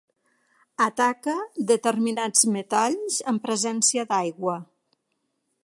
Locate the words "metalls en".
2.55-3.39